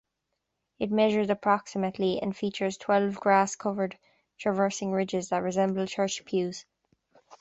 It 0.79 0.89
measures 0.91 1.29
approximately 1.29 2.19
and 2.19 2.35
features 2.35 2.75
twelve 2.75 3.19
grass 3.19 3.55
covered 3.55 3.99
traversing 4.39 4.91
ridges 4.93 5.29
that 5.29 5.43
resemble 5.43 5.85
church 5.85 6.25
pews. 6.25 6.65